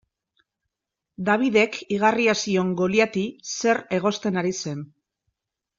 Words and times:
Davidek 1.27 1.77
igarria 1.97 2.35
zion 2.47 2.73
Goliati 2.81 3.29
zer 3.55 3.87
egosten 4.01 4.45
ari 4.45 4.61
zen. 4.63 4.87